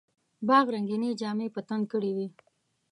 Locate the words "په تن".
1.55-1.81